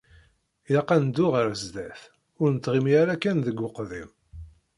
[0.69, 2.01] Ilaq ad neddu ɣer sdat,
[2.41, 4.09] ur nettɣimi ara kan deg uqdim.